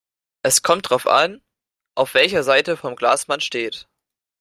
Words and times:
Es 0.41 0.63
kommt 0.63 0.87
darauf 0.87 1.05
an, 1.05 1.43
auf 1.95 2.15
welcher 2.15 2.41
Seite 2.41 2.75
vom 2.75 2.95
Glas 2.95 3.27
man 3.27 3.39
steht. 3.39 3.87